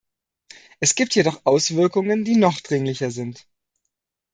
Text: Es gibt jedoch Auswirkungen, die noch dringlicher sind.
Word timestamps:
Es 0.79 0.95
gibt 0.95 1.13
jedoch 1.13 1.41
Auswirkungen, 1.45 2.25
die 2.25 2.35
noch 2.35 2.59
dringlicher 2.61 3.11
sind. 3.11 3.45